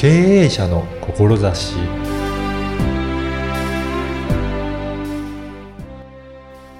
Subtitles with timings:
[0.00, 0.08] 経
[0.44, 1.76] 営者の志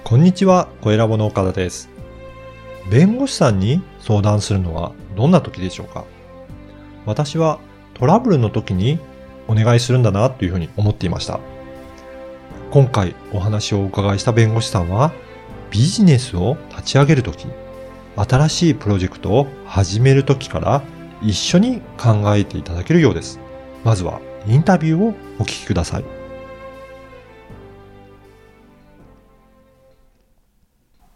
[0.03, 1.91] こんにちは、小ラボの岡田です。
[2.91, 6.07] 弁護士さんに相談するのはどんな時でしょうか？
[7.05, 7.61] 私は
[7.93, 8.99] トラブルの時に
[9.49, 11.41] お願いするんだなというふうに思っていました。
[12.71, 15.13] 今回お話をお伺いした弁護士さんは
[15.71, 17.49] ビジネスを立ち上げる時
[18.17, 20.83] 新しいプロジェクトを始める時から
[21.23, 23.39] 一緒に考えていただけるようです。
[23.85, 26.05] まずはインタビューをお聞きください。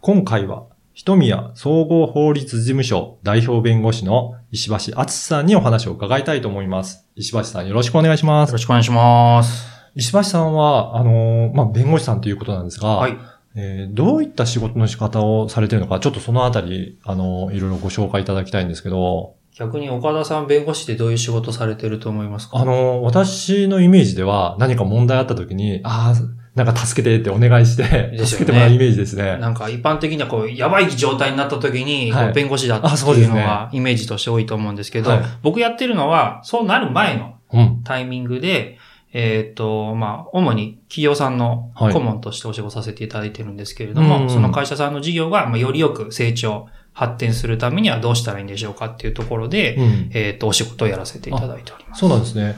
[0.01, 7.07] 今回は、ひとみや総合法律事務所代表弁護士の石橋敦さんにお話を伺いたいと思います。
[7.17, 8.59] 石橋さんよろしくお願いしますよろ。
[8.59, 9.67] しくお願いします。
[9.97, 13.17] 石橋さんは、あのーまあ、弁護士さんということなんですが、はい。
[13.57, 22.59] えーどういった仕事の仕方をされているのか、ちょっとそのあたり、あのーいろいろご紹介いただきたいんですけど、逆に岡田さん弁護士でどういう仕事されてると思いますか？
[22.59, 26.21] あのー私のイメージでは何か問題あった時に、ああ、
[26.57, 28.19] なんか助けてってお願いして、ね。
[28.25, 29.39] 助けてもらうイメージですね。
[29.39, 32.33] なんか一般的にはこう、やばい状態になった時に、はい。
[32.33, 35.23] 弁護士だっていうのがイメージとして多いと思うんですけど、はい。
[35.43, 37.83] 僕やってるのは、そうなる前のうん。
[37.85, 38.79] タイミングで、
[39.13, 41.93] えっ、と、まあ、主に企業さんのはい。
[41.93, 44.31] 顧問としてお仕事させていただいてるんですけれども、うん。
[44.31, 50.11] その会社さんの事業が、まあ、よりよく成長、発展するためにはどうしたらいいんでしょうかっていうところで、うん。
[50.15, 52.01] えっ、と、お仕事をやらせていただいております。
[52.01, 52.57] そうなんですね。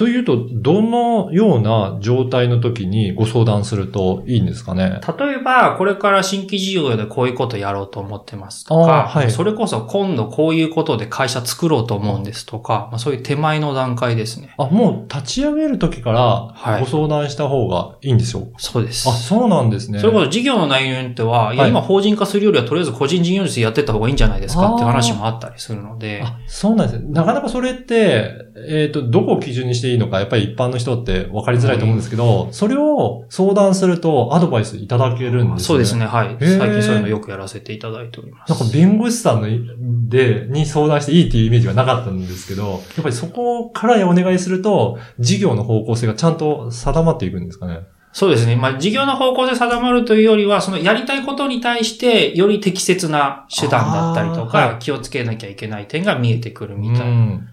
[0.00, 4.98] というと、どのような状態の時にご相談するといいんですかね？
[5.18, 14.54] 例えば、これから新規事業でこういうことやろうと思ってますとあか、ーはいそれこそ今度こういうことで会社作ろうと思うんですとか、まあ、そういう手前の段階ですね。
[14.56, 16.20] あ、もう立ち上げる時から
[16.54, 18.48] はいご相談した方がいいんですよ。
[18.56, 19.06] そうです。
[19.06, 19.98] あ、そうなんですね。
[19.98, 27.10] それこそ事業の内容によっては、いや、はい今法人化するよりはとりあえず個人事業主でやってった方がいいんじゃないですかって話もあったりするので、あ、そうなんですね。
[27.10, 28.32] なかなかそれって、
[28.66, 35.66] えっ、と、どこを基準にしていいのか、やっぱり一般の人って分かりづらいと思うんですけど、それを相談するとアドバイスいただけるんですね。
[35.66, 35.96] そうです。
[35.96, 36.36] ね、はい。
[36.36, 38.50] ー最近そういうのよくやらせていただいております。
[38.50, 47.80] なんか弁護士さんので、に相談していいっていうイメージがなかったんですけど、やっぱりそこからお願いすると、事業の方向性がちゃんと定まっていくんですかね。
[48.12, 48.56] そうですね。
[48.56, 57.08] まあ、事業の方向で定まるというよりは、そのやりたいことに対して、より適切な手段だったりとか、気をつけなきゃいけない点が見えてくるみたい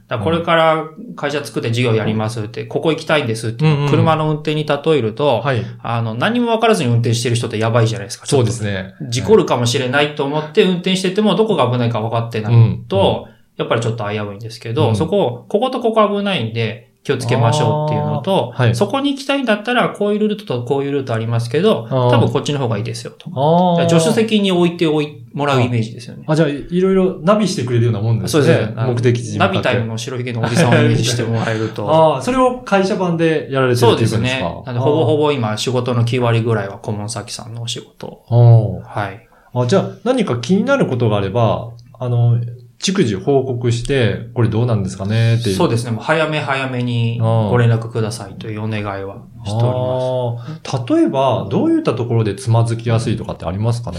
[0.07, 0.17] な。
[0.17, 5.63] これから会社作って事業やりますって、ここ行きたいんですって、車の運転に例えると、はい。
[5.83, 8.25] あの、何も分からずに運転してる人ってやばいじゃないですか。
[8.25, 8.95] そうですね。
[8.99, 9.09] ね。
[9.09, 23.87] 事故るかもしれないと思って運転してても、どこが危ないか分かってないと、やっぱりちょっと危ういんですけど、うんそこを、こことここ危ないんで、気をつけましょうっていうのと、はいそこに行きたいんだったら、こういうルートとこういうルートありますけど、多分こっちの方がいいですよと。
[23.87, 26.25] 助手席に置いておいもらうイメージですよね。
[26.27, 28.43] あ、じゃあ、いろいろナビしてくれるようなもんですね。
[28.43, 28.83] そうですね。
[28.85, 31.87] 目的地にナビタイムの白ひげのおじさんをイメージしてもらえると。
[31.89, 34.39] ああ、それを会社版でやられてるそうっていですね。
[34.41, 34.71] うことですか？
[34.71, 38.23] なんでほぼほぼ今仕事の9割ぐらいは顧問先さんのお仕事。
[38.29, 38.81] ぼ。
[38.81, 39.27] はい。
[39.53, 41.69] あじゃあ、何か気になることがあれば、
[41.99, 42.37] あの、
[42.79, 45.35] 逐次報告して、これどうなんですかね？
[45.39, 45.55] っていう。
[45.55, 45.91] そうですね。
[45.91, 50.93] もう早め早めにご連絡くださいというお願いはしております。
[50.93, 53.97] 例えば、どういったところでつまずきやすいとかってありますかね？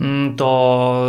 [0.00, 1.06] うーんと、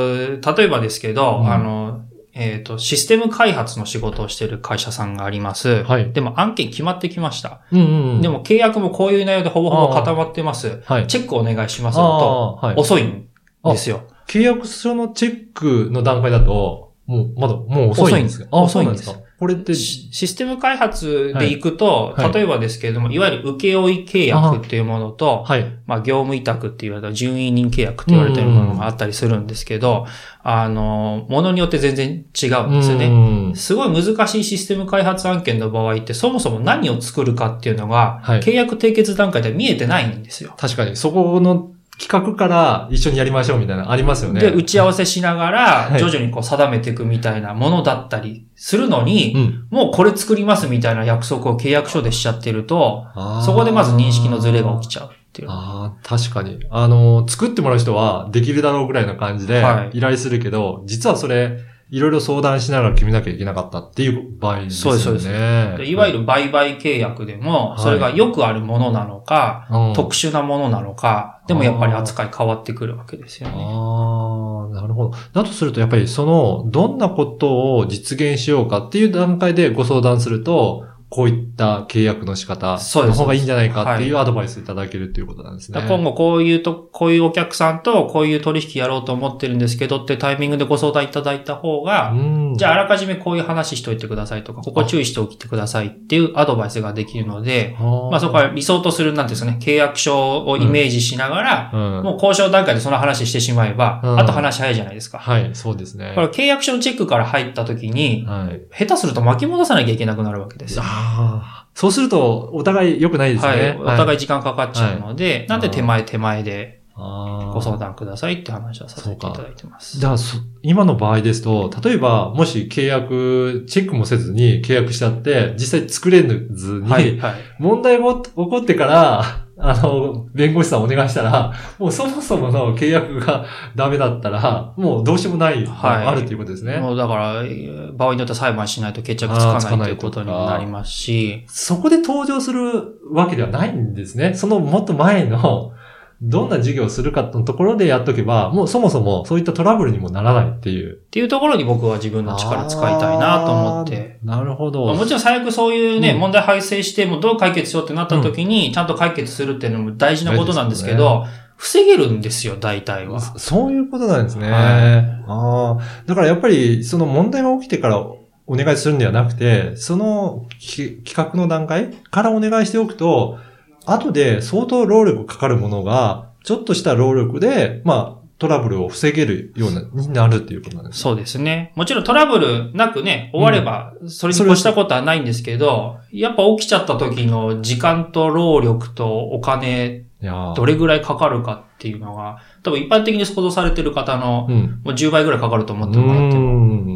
[0.58, 2.02] 例えばですけど、うんあの、
[2.34, 5.84] えっ、と、システム開発の仕事をしている会社さんがあります。
[5.84, 6.13] はい。
[6.13, 7.62] でも案件決まってきました。
[7.72, 8.22] うんうんうん。
[8.22, 10.81] で、も契約もこういう内容でほぼほぼ固まってます。
[10.85, 11.08] はい。
[11.08, 12.75] チェックお願いしますあと、あはい。
[12.78, 13.28] 遅いん
[13.66, 14.03] ですよ。
[14.28, 18.47] 契約書のチェックの段階だと、もう、まだ、もう遅いんですか？
[18.52, 19.18] あ遅いんですか？
[19.40, 22.25] これって、シシステム開発で行くと、はい。
[22.25, 22.34] はい。
[22.34, 25.66] 例えばですけれども、いわゆる請負契約っていうものと、はい。
[25.88, 30.06] まあ、業務委託って言われた準委任契約って言われてるものがあったりするんですけど、
[30.44, 33.09] あの、ものによって全然違うんですよね。
[33.09, 33.56] ね。
[33.56, 38.41] すごい難しいシステム開発案件の場合って、そもそも何を作るかっていうのが、はい。
[38.41, 40.53] 契約締結段階では見えてないんですよ。
[40.58, 44.39] 確かに、そこの企画から一緒にやりましょうみたいなのありますよね。
[44.39, 49.67] で、打ち合わせしながら、はい徐々にこう定めていくみたいなものだったりするのに、うん。
[49.69, 53.05] もうこれ作りますみたいな約束を契約書でしちゃってると、
[53.46, 55.49] そこでまず認識のズレが起きちゃうっていう。
[55.49, 56.66] ああ、確かに。
[56.69, 61.59] あの、作ってもらう人はできるだろうぐらいの感じではい依頼するけど、実はそれ、
[61.91, 65.00] いろいろ相談しながら決めなきゃいけなかったっていう場合ですよね。
[65.00, 73.56] そうですそうでいわゆる売買契約でも、はいそれがよくあるものなのか、うん特殊なものなのか、でもやっぱり扱い変わってくるわけですよね。
[73.58, 75.18] ああ、なるほど。
[75.34, 85.84] だとすると、やっぱりその、どんなことを実現しようかっていう段階でご相談すると、こういった契約の仕方の方がいいんじゃないかっていうはアドバイスいただけるっていうことなんですね。
[85.88, 105.17] 今後こういうと、こういうお客さんとこういう取引やろうと思ってるんですけどってタイミングでご相談いただいた方が、うん、じゃああらかじめこういう話しといてくださいとか、ここ注意しておいてくださいっていうアドバイスができるので、まあそこは理想とするなんですかね、契約書をイメージしながら、うん、もう交渉段階でその話してしまえば、うんあと話早いじゃないですか。
[105.17, 106.12] はい、そうですね。
[106.14, 108.62] これ契約書のチェックから入った時に、はい。
[108.72, 110.84] 下手すると巻き戻さなきゃいけなくなるわけですよ。
[110.99, 111.67] ああ。
[111.73, 113.75] そうすると、お互い良くないですはね。
[113.78, 113.81] い。
[113.81, 114.17] お互い。
[114.17, 119.99] い時間かかっちゃうので、なんで手前手前であご相談くださいって話をさせていただいてます。
[119.99, 127.35] じゃあ、そ今の場合ですと、例えば、もし契約、チェックもせずに契約しちゃって、実際作れずに、はい、はい。
[127.59, 133.46] 問題が起こってから、あの、弁護士さんお願いしたら、もうそもそもの契約が
[133.76, 136.78] ダメだったら、もうどうしようもない、はいあるということですね。
[136.78, 144.34] もうだから、えー場合によっては裁判しないと決着つかないということになりますし、そこで登場するわけではないんですね。
[144.34, 145.73] そのもっと前の、
[146.21, 150.95] どんな事業をするかのところでやっとけば、もうそもそもそういったトラブルにもならないっていう。
[150.95, 154.19] っていうところに僕は自分の力使いたいなと思って。
[154.23, 154.85] なるほど。
[154.87, 161.25] まあもちろん最悪そういうね、うん問題発生して、もうどう解決しようってなった時に、ちゃんと解決するっていうのも大事なことなんですけど、
[161.55, 163.19] 防げるんですよ、大体は。
[163.21, 164.49] そそういうことなんですね。
[164.49, 166.03] はいああ。
[166.05, 173.37] だからやっぱり、その問題が起きてからお願いするんではなくて、そのき企画の段階からお願いしておくと、
[173.85, 181.02] 後で相当労力かかるものが、ちょっとした労力で、まあ、トラブルを防げるような、になるっていうことなんですね。
[181.02, 181.73] そうですね。
[181.76, 194.81] もちろんトラブルなくね、終われば、それに越したことはないんですけど、やっぱ起きちゃった時の時間と労力とお金、どれぐらいかかるかっていうのが、多分一般的に想像されてる方の、うん。
[194.83, 196.31] もう10倍ぐらいかかると思うってもらっ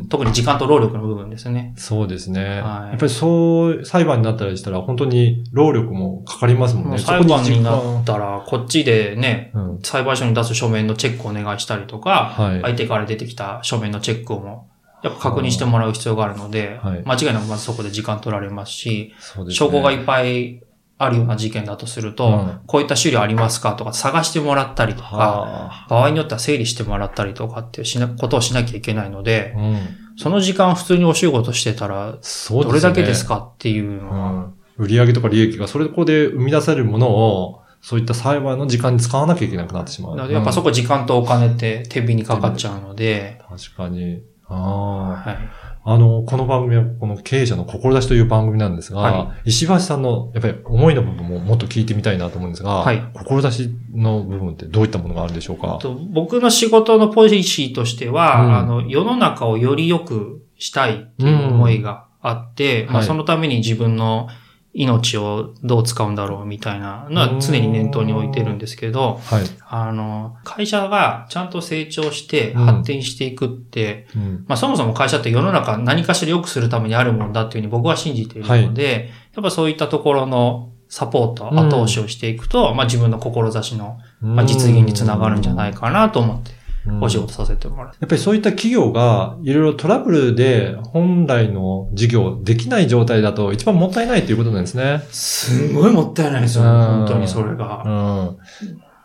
[0.02, 0.10] て。
[0.10, 1.74] 特に時間と労力の部分ですね。
[1.78, 2.62] そうですね。
[2.62, 6.98] はいやっぱりそう、裁判になったりしたら、本当に労力もかかりますもんね。
[6.98, 9.80] 裁判になったら、こっちでね、間うん。
[9.82, 12.62] 裁判所に出す書面のチェックをお願いしたりとか、はい。
[12.62, 14.70] 相手から出てきた書面のチェックをも、
[15.04, 19.52] やっぱ確認してもらう必要があるので、はい間違いなくまずそこで時間取られますし、ね。
[19.52, 20.62] 証拠がいっぱい
[20.98, 29.78] あるような事件だとすると、うんこういった資料ありますかとか探してもらったりとか、は場合によっては整理してもらったりとかっていうしなことをしなきゃいけないのであ、うん。
[30.18, 32.18] その時間普通にお仕事してたら。
[32.50, 34.54] どれだけですかっていうのうは、ん。
[34.78, 40.16] 売上とか利益がそれこで生み出されるものを、そういった裁判の時間に使わなきゃいけなくなってしまう。
[40.16, 44.24] なのでやっぱそこ時間とお金って手秤にかかっちゃうので、うん確かに。
[44.48, 45.30] ああ。
[45.30, 45.38] はい。
[45.86, 53.04] あの、この番組はこの経営者の志という番組なんですが、は石橋さんのやっぱり思いの部分ももっと聞いてみたいなと思うんですが、はい。
[53.14, 55.80] 志の部分ってどういったものがあるでしょうか？
[55.82, 58.58] と僕の仕事のポリシーとしては、うん。
[58.58, 63.06] あの、世の中をより良くしたいっていう思いがあって、まあ、はい。
[63.06, 64.30] そのために自分の
[64.74, 69.44] 命をどう使うんだろうみたいなのは常に念頭に置いてるんですけど、はい。
[69.70, 72.66] あの、会社がちゃんと成長してうん。
[72.66, 74.46] 発展していくって、うん。
[74.48, 86.52] まあそもそも会社って世の中何かしら良くするためにあるもんだっていうふうに僕は信じているので、やっぱそういったところのサポート、うん後押しをしていくと、まあ自分の志の、まあ、実現につながるんじゃないかなと思って。
[86.52, 86.63] うん
[87.02, 87.98] お仕事させてもらって。
[88.02, 95.04] やっぱりそういった企業がいろいろトラブルで本来の事業できない状態だと一番もったいないということなんですね。
[95.10, 97.66] すんごいもったいないですよ、うん本当にそれうが。
[97.66, 98.38] ん。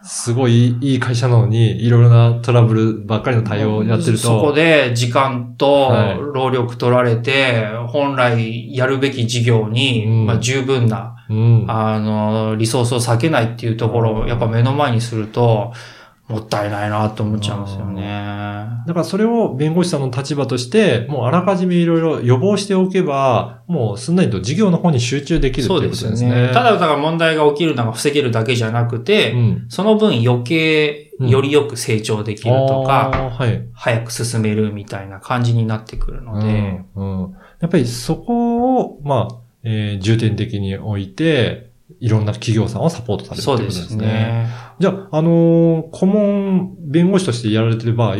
[0.02, 4.18] すごいいい会社なのにいろいろなトラブルばっかりの対応をやってると。
[4.18, 11.64] そこで時間とはい労力取られて、本来やるべき事業に、うんまあ、十分な、うん。
[11.68, 15.72] あの、リソースを割けないっていうところをやっぱ目の前にすると、
[16.28, 18.02] もったいないなと思っちゃうんですよね。
[18.86, 26.10] だからそれを弁護士さんの立場として、もうあらかじめいろいろ予防しておけば、もうすんなりと事業の方に集中できるってことですね。
[26.10, 26.50] ですよね。
[26.52, 29.66] ただだから問題が起きるのが防げるだけじゃなくて、うん。
[29.70, 33.66] その分余計うんよりよく成長できるとか、あーはい。
[33.72, 41.67] 早く進めるみたいな感じになってくるので、うんうんやっぱりそこを、まあ、えー重点的に置いて、
[42.00, 44.06] いろんな企業さんをサポートされるってそうでことですすね。
[44.06, 44.48] ね。
[44.78, 48.16] じゃあ、あのー顧問弁護士としてやられてる場合、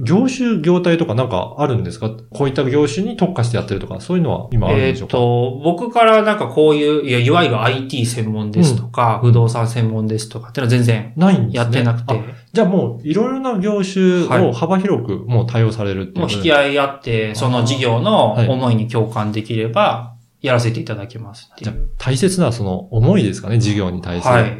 [0.00, 2.10] 業種、業態とかなんかあるんですか？
[2.30, 9.30] こういった業種に特化してやってるとか、そういうのは今あるんえっでしょうか、と、僕からなんかこういう、いや、いわゆる IT 専門ですとか、うん。
[9.30, 11.54] 不動産専門ですとかっていうのは全然ないんですね。
[11.56, 12.16] やってなくて、あ
[12.52, 14.44] じゃあもういろいろな業種はい。
[14.46, 16.26] を幅広くもう対応されるっていう。
[16.26, 18.48] ことでもう引き合いあって、その事業のはい。
[18.48, 21.72] 思いに共感できれば、やらせていただきますじゃ。
[21.98, 24.34] 大切なその思いですかね、事業に対する。
[24.34, 24.50] はい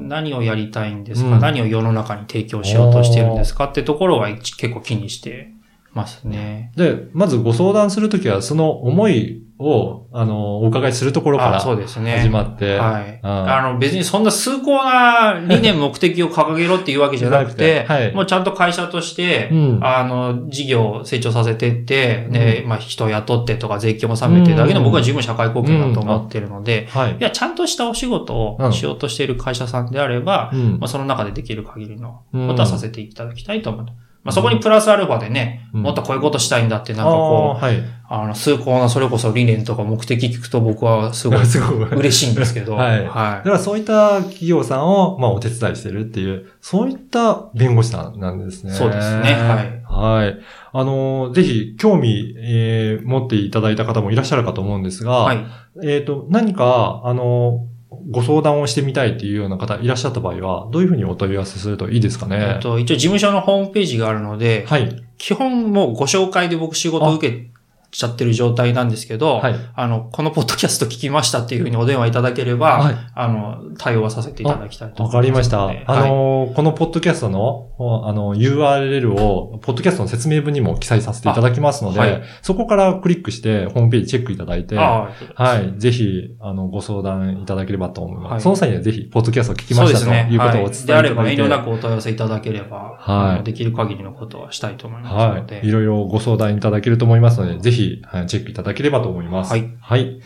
[0.00, 0.08] うん。
[0.08, 3.66] 何をやりたいんですか、うん何を世の中に提供しようとしてるんですか？
[3.66, 5.52] ってところは結構気にして
[5.94, 6.72] ますね。
[6.76, 12.18] で、まずご相談するときは、その思いを、あの、お伺いするところからあそうですね。
[12.18, 13.20] 始まって、はい。
[13.22, 27.16] うんあの、別にそんな崇高な理念、目的を掲げろっていうわけじゃなくて、はいもうちゃんと会社として、うんあの、事業を成長させてって、で、まあ、人を雇ってとか税金を納めてだけの僕は十分社会貢献だと思ってるので、はいい。
[27.20, 33.84] や、ちゃんとしたお仕事うんをしようとしている会社さんであれば、うんまあ、その中でできる限りのうんことはさせていただきたいと思う。
[33.84, 33.92] ま
[34.30, 37.82] あ、そこにプラスアルファでね、うんもっとこういうことしたいんだって、なんかこう、はい。
[38.08, 41.94] あの、崇高なそれこそ理念とか目的聞くと僕はすごい すごい。
[41.94, 48.72] 嬉しいんですけど、 はいだからそういった企業さんを、まあ、お手伝いしてるっていう、そういった弁護士さんなんですね。
[48.72, 50.38] そうですねはいはい。
[50.72, 55.44] あの、ぜひ、興味、えー持っていただいた方もいらっしゃるかと思うんですが、はい。
[55.84, 57.66] えっ、と、何か、あの、
[58.10, 62.62] ご相談をしてみたいっていうような方いらっしゃった場合は、どういうふうにお問い合わせするといいですかえねっ。
[62.62, 65.02] と、一応事務所のホームページがあるので、はい。
[65.18, 67.51] 基本もうご紹介で僕仕事を受け
[67.92, 69.54] ちゃってる状態なんですけど、はい。
[69.74, 75.66] あの、このポッドキャスト聞きましたっていうふうにお電話いただければ、はいあの、対応はさせていただきたいとわ思いますかりました。
[75.66, 85.74] のであの、このポッドキャストの、おあの、URL を、ポッドキャストの説明文にも記載させていただきますので、あはいそこからクリックして、ホームページチェックいただいて、ああはい。
[85.78, 88.32] ぜひ、あの、ご相談いただければと思います。
[88.32, 90.06] はいその際にはぜひ、ポッドキャストを聞きましたと。
[90.06, 90.86] いうことをお伝えいはい。
[90.86, 95.56] であればただいて、遠慮なくお問い合わせいただければ、はいできる限りのことはしたいと思いますので。
[95.56, 95.68] はい。
[95.68, 99.50] いろいろご相談いただけると思いますので、ぜひ、はいチェックいただければと思います。
[99.50, 99.74] はい。
[99.80, 100.20] はい。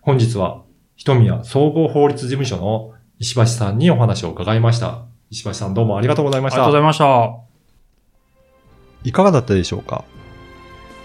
[0.00, 0.62] 本日は、
[0.96, 5.04] ひとみや総合法律事務所の石橋さんにお話を伺いました。
[5.30, 6.64] 石橋さんどうもありがとうございました。
[6.64, 7.30] ありがとうございました。
[9.04, 10.04] いかがだったでしょうか？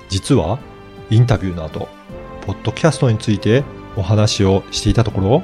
[0.10, 0.60] 実は、
[1.10, 1.88] インタビューの後、
[2.46, 3.64] ポッドキャストについて
[3.96, 5.44] お話をしていたところ、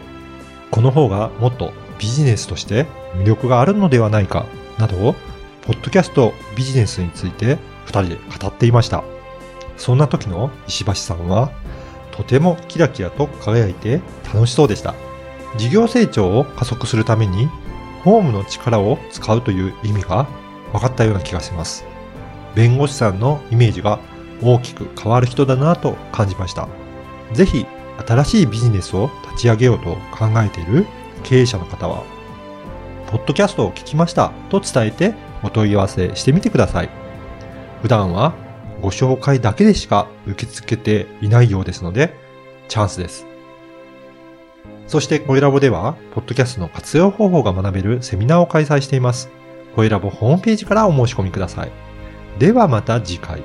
[0.71, 4.45] この方がもっとビジネスとして魅力があるのではないか、
[4.77, 5.15] など、
[5.61, 9.03] ポッドキャストビジネスについて二人で語っていました。
[9.77, 11.51] そんな時の石橋さんは、
[12.11, 14.01] とてもキラキラと輝いて
[14.33, 14.93] 楽しそうでした。
[15.57, 17.49] 事業成長を加速するために、
[18.03, 20.27] ホームの力を使うという意味が
[20.71, 21.85] 分かったような気がします。
[22.55, 23.99] 弁護士さんのイメージが
[24.41, 26.67] 大きく変わる人だなと感じました。
[27.33, 27.65] ぜひ
[28.05, 30.85] 新しいビジネスを立ち上げようと考えている
[31.23, 32.03] 経営者の方は、
[33.07, 35.13] ポッドキャストを聞きましたと伝えて
[35.43, 36.89] お問い合わせしてみてください。
[37.81, 38.33] 普段は
[38.83, 42.13] ご紹介だけでしか受け付けていないようですので、
[42.67, 43.25] チャンスです。
[44.87, 49.29] そして、声ラボでは、ポッドキャストの活用方法が学べるセミナーを開催しています。
[49.77, 51.71] 声ラボホームページからお申し込みください。
[52.39, 53.41] ではまた次回。